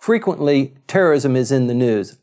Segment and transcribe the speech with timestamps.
[0.00, 2.18] Frequently, terrorism is in the news.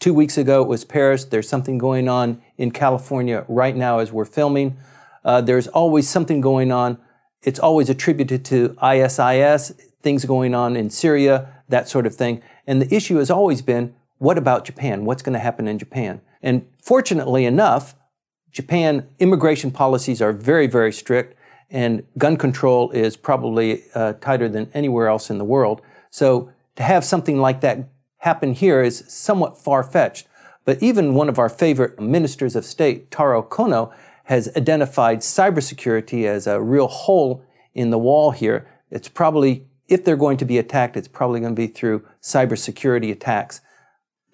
[0.00, 1.24] Two weeks ago, it was Paris.
[1.24, 4.76] There's something going on in California right now as we're filming.
[5.24, 6.98] Uh, there's always something going on.
[7.42, 9.72] It's always attributed to ISIS,
[10.02, 12.42] things going on in Syria, that sort of thing.
[12.66, 15.04] And the issue has always been what about Japan?
[15.04, 16.20] What's going to happen in Japan?
[16.42, 17.94] And fortunately enough,
[18.50, 21.37] Japan immigration policies are very, very strict,
[21.70, 25.82] and gun control is probably uh, tighter than anywhere else in the world.
[26.10, 30.26] So to have something like that happen here is somewhat far fetched.
[30.64, 33.92] But even one of our favorite ministers of state, Taro Kono,
[34.24, 37.42] has identified cybersecurity as a real hole
[37.74, 38.68] in the wall here.
[38.90, 43.10] It's probably, if they're going to be attacked, it's probably going to be through cybersecurity
[43.10, 43.60] attacks.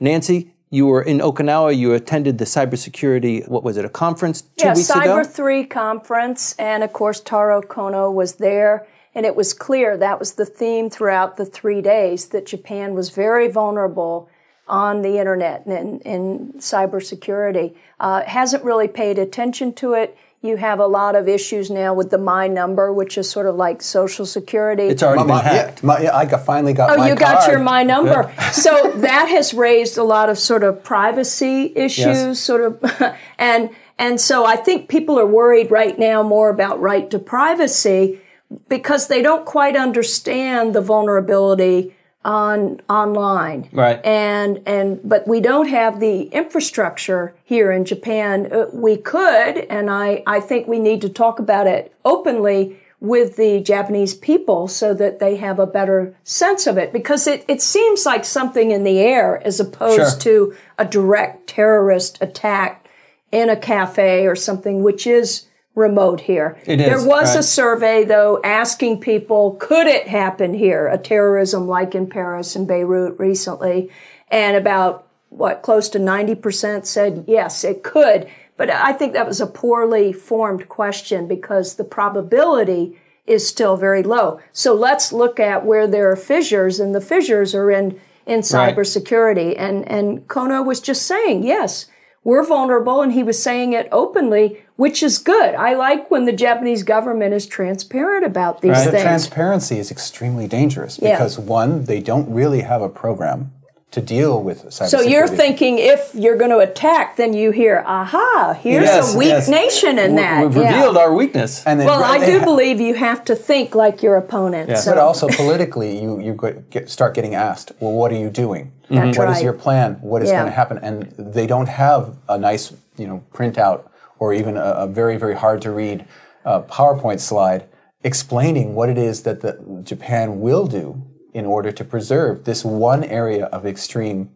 [0.01, 1.77] Nancy, you were in Okinawa.
[1.77, 5.16] You attended the cybersecurity, what was it, a conference two yeah, weeks Cyber ago?
[5.20, 6.55] Cyber 3 conference.
[6.59, 8.87] And of course, Taro Kono was there.
[9.14, 13.11] And it was clear that was the theme throughout the three days that Japan was
[13.11, 14.28] very vulnerable
[14.67, 17.77] on the internet and in cybersecurity.
[18.00, 20.19] Uh, hasn't really paid attention to it.
[20.45, 23.56] You have a lot of issues now with the My Number, which is sort of
[23.56, 24.83] like Social Security.
[24.83, 25.81] It's already my, been hacked.
[25.81, 27.01] Yeah, my, yeah, I got, finally got my number.
[27.01, 27.51] oh, my you got card.
[27.51, 28.34] your My Number.
[28.53, 32.41] so that has raised a lot of sort of privacy issues, Yes.
[32.41, 37.11] sort of, and and so I think people are worried right now more about right
[37.11, 38.20] to privacy
[38.69, 43.69] because they don't quite understand the vulnerability on online.
[43.72, 44.05] Right.
[44.05, 48.48] And and but we don't have the infrastructure here in Japan.
[48.53, 53.36] Uh, we could, and I I think we need to talk about it openly with
[53.36, 57.61] the Japanese people so that they have a better sense of it because it, it
[57.61, 60.52] seems like something in the air as opposed Sure.
[60.52, 62.86] to a direct terrorist attack
[63.30, 66.56] in a cafe or something which is remote here.
[66.67, 70.86] It is, There was a survey though asking people, could it happen here?
[70.89, 73.91] A terrorism like in Paris and Beirut recently.
[74.28, 78.29] And about what, close to 90% said yes, it could.
[78.57, 82.96] But I think that was a poorly formed question because the probability
[83.27, 84.39] is still very low.
[84.52, 88.77] So let's look at where there are fissures and the fissures are in, in Right.
[88.77, 89.55] cybersecurity.
[89.58, 91.86] And, and Kono was just saying, yes,
[92.24, 93.01] we're vulnerable.
[93.02, 95.55] And he was saying it openly, which is good.
[95.55, 98.85] I like when the Japanese government is transparent about these Right.
[98.86, 99.02] The things.
[99.02, 101.12] transparency is extremely dangerous Yeah.
[101.12, 103.52] because one, they don't really have a program
[103.94, 104.88] to deal with cybersecurity.
[104.88, 109.18] so you're thinking if you're going to attack, then you hear, aha, here's Yes, a
[109.18, 109.48] weak yes.
[109.48, 110.42] nation in that.
[110.42, 110.74] We've Yeah.
[110.74, 111.62] revealed our weakness.
[111.64, 114.68] and then, Well, I do ha- believe you have to think like your opponent.
[114.68, 114.77] Yeah.
[114.77, 114.90] So.
[114.92, 116.32] But also politically, you you
[116.70, 118.72] get, start getting asked, well, what are you doing?
[118.90, 119.44] That's What is right.
[119.44, 119.98] your plan?
[120.00, 120.40] What is Yeah.
[120.40, 120.78] going to happen?
[120.82, 123.80] And they don't have a nice, you know, printout
[124.18, 126.05] or even a, a very very hard to read
[126.44, 127.64] uh, PowerPoint slide
[128.02, 129.52] explaining what it is that the
[129.82, 131.00] Japan will do
[131.34, 134.31] in order to preserve this one area of extreme,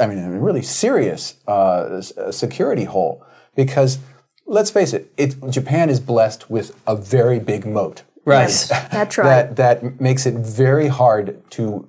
[0.00, 2.00] I mean, really serious uh,
[2.32, 3.24] security hole.
[3.54, 3.98] Because
[4.46, 8.66] let's face it, it, Japan is blessed with a very big moat right.
[8.70, 9.24] That's right.
[9.24, 11.88] that that makes it very hard to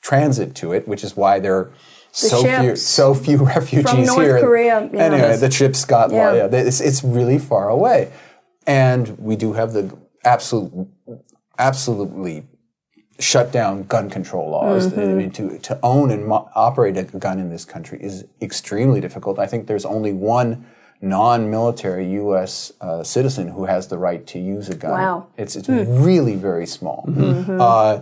[0.00, 1.72] transit to it, which is why there are
[2.12, 4.40] so few so few refugees North here.
[4.40, 5.00] Korea, yeah.
[5.00, 6.34] Anyway, the ships got Yeah.
[6.34, 6.46] yeah.
[6.46, 8.12] it's, it's really far away,
[8.66, 10.88] and we do have the absolute
[11.58, 12.46] absolutely
[13.18, 14.88] shut down gun control laws.
[14.88, 15.00] Mm-hmm.
[15.00, 19.00] I mean, to to own and mo- operate a gun in this country is extremely
[19.00, 19.38] difficult.
[19.38, 20.66] I think there's only one
[21.00, 22.72] non-military U.S.
[22.80, 24.90] Uh, citizen who has the right to use a gun.
[24.92, 25.26] Wow.
[25.36, 27.08] It's it's really very small.
[27.48, 28.00] Uh,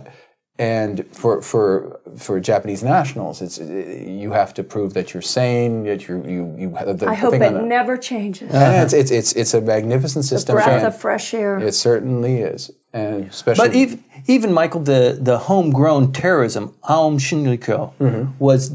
[0.59, 6.07] and for for for Japanese nationals, it's you have to prove that you're sane, that
[6.07, 8.51] you you you have the I hope it the- never changes.
[8.51, 10.55] and it's, it's it's it's a magnificent system.
[10.55, 11.59] Breath of fresh air.
[11.59, 17.93] It certainly is, and especially But even, even Michael, the, the homegrown terrorism, Aum Shinrikyo,
[18.39, 18.71] was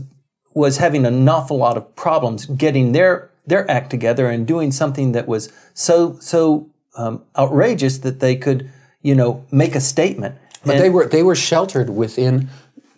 [0.54, 5.12] was having an awful lot of problems getting their their act together and doing something
[5.12, 10.34] that was so so um, outrageous that they could, you know, make a statement.
[10.64, 12.48] But they were they were sheltered within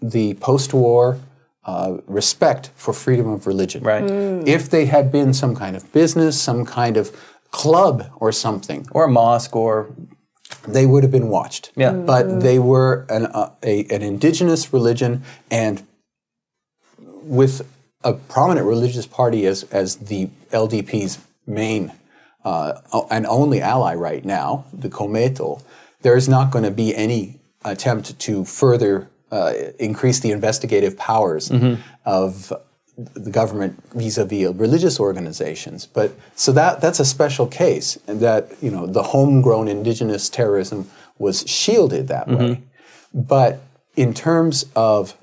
[0.02, 1.18] the post-war
[1.64, 3.82] uh, respect for freedom of religion.
[3.82, 4.04] Right.
[4.46, 7.10] If they had been some kind of business, some kind of
[7.52, 9.88] club or something, or a mosque, or
[10.66, 11.72] they would have been watched.
[11.76, 11.92] Yeah.
[11.92, 15.86] But they were an uh, a, an indigenous religion, and
[16.98, 17.66] with
[18.02, 21.92] a prominent religious party as as the LDP's main
[22.44, 22.80] uh,
[23.10, 25.62] and only ally right now, the Komeito,
[26.02, 31.50] there is not going to be any attempt to further uh, increase the investigative powers
[32.04, 32.52] of
[32.96, 35.86] the government vis-a-vis religious organizations.
[35.86, 40.90] But so that that's a special case, and that you know the homegrown indigenous terrorism
[41.18, 42.44] was shielded that mm-hmm.
[42.44, 42.62] way.
[43.12, 43.60] But
[43.96, 45.16] in terms of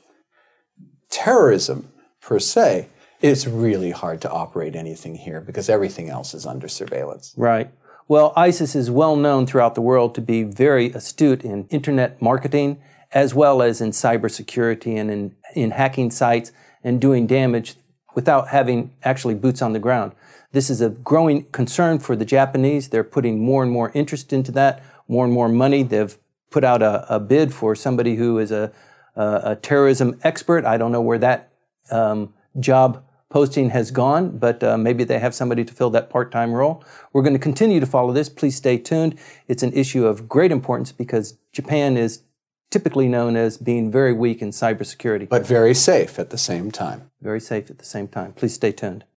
[1.10, 1.90] terrorism
[2.22, 2.88] per se,
[3.22, 7.34] it's really hard to operate anything here because everything else is under surveillance.
[7.38, 7.70] Right.
[8.08, 12.82] Well, ISIS is well known throughout the world to be very astute in internet marketing
[13.14, 16.52] as well as in cybersecurity and in, in hacking sites
[16.84, 17.76] and doing damage
[18.16, 20.12] without having actually boots on the ground.
[20.52, 22.90] This is a growing concern for the Japanese.
[22.90, 25.84] They're putting more and more interest into that, more and more money.
[25.84, 26.18] They've
[26.50, 28.72] put out a, a bid for somebody who is a,
[29.16, 30.66] a, a, terrorism expert.
[30.66, 31.54] I don't know where that
[31.90, 36.32] um, job posting has gone, but uh, maybe they have somebody to fill that part
[36.32, 36.84] time role.
[37.14, 38.28] We're going to continue to follow this.
[38.28, 39.18] Please stay tuned.
[39.48, 42.24] It's an issue of great importance because Japan is
[42.72, 45.30] typically known as being very weak in cybersecurity.
[45.30, 47.12] But very safe at the same time.
[47.22, 48.34] Very safe at the same time.
[48.34, 49.04] Please stay tuned.